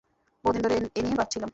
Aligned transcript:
বহুদিন 0.43 0.61
ধরে 0.63 0.75
এ 0.95 1.01
নিয়ে 1.01 1.17
ভাবছিলাম। 1.17 1.49